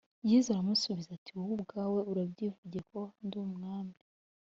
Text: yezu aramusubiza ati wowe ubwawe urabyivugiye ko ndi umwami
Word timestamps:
yezu 0.31 0.47
aramusubiza 0.49 1.09
ati 1.17 1.29
wowe 1.37 1.53
ubwawe 1.59 1.99
urabyivugiye 2.11 2.81
ko 2.91 2.99
ndi 3.25 3.35
umwami 3.45 3.95